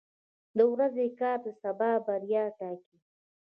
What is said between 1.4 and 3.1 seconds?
د سبا بریا ټاکي.